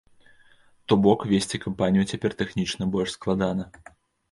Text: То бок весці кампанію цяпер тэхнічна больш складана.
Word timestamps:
То 0.87 0.97
бок 1.03 1.25
весці 1.33 1.61
кампанію 1.67 2.07
цяпер 2.13 2.31
тэхнічна 2.41 2.91
больш 2.97 3.09
складана. 3.21 3.71